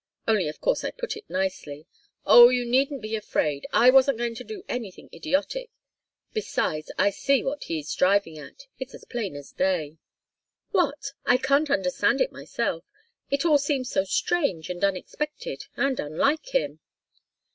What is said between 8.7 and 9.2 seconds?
It's as